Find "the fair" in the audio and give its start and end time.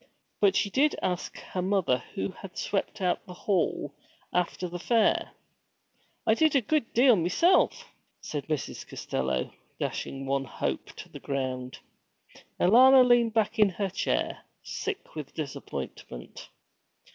4.67-5.29